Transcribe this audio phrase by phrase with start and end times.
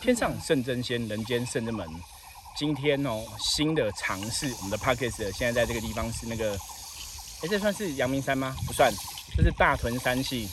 [0.00, 1.86] 天上圣真仙，人间圣真门。
[2.56, 6.52] 今天哦，新的尝试，我们的 p o c k e t 现在在这个地方是那个，
[7.42, 8.54] 哎，这算是阳明山吗？
[8.66, 8.92] 不算，
[9.36, 10.48] 这是大屯山系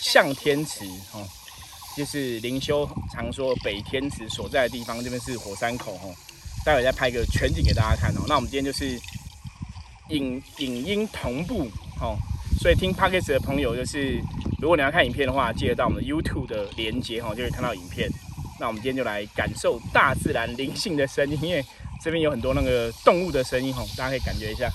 [0.00, 1.28] 向天池哦，
[1.96, 6.14] 就是灵修常说北天池所在的地方，这边是火山口哦。
[6.64, 8.24] 待会再拍个全景给大家看哦。
[8.26, 8.98] 那我们今天就是
[10.08, 11.68] 影影音同步
[12.00, 12.16] 哦，
[12.60, 14.20] 所以听 p o c k e t 的朋友就是。
[14.60, 18.08] 如果你要看影片的话，记得到我们的 YouTube 的连接哈，就可以看到影片。
[18.58, 21.62] 那我们今天就来感受大自然灵性的声音，因为
[22.02, 24.70] 这边有很多那个动物的声音哈，大家可以感觉一下。